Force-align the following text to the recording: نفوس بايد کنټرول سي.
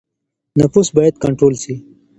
نفوس 0.59 0.87
بايد 0.95 1.15
کنټرول 1.23 1.53
سي. 1.63 1.73